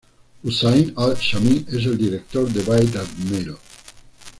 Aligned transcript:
Husayn 0.43 0.95
al-Shami 0.97 1.67
es 1.67 1.85
el 1.85 1.95
director 1.95 2.51
de 2.51 2.63
Bayt 2.63 2.95
al-Mal. 2.95 3.55